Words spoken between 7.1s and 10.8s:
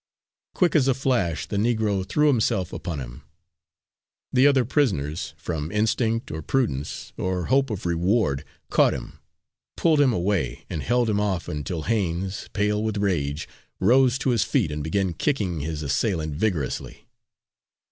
or hope of reward, caught him, pulled him away